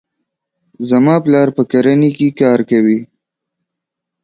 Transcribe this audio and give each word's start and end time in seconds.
زما 0.89 1.15
پلار 1.25 1.47
په 1.57 1.63
کرنې 1.71 2.09
کې 2.17 2.27
کار 2.41 2.59
کوي. 2.69 2.99